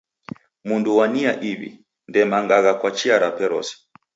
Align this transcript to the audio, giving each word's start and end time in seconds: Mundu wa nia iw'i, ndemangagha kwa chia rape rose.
Mundu 0.67 0.89
wa 0.97 1.05
nia 1.13 1.33
iw'i, 1.51 1.71
ndemangagha 2.09 2.73
kwa 2.79 2.89
chia 2.97 3.15
rape 3.21 3.45
rose. 3.51 3.73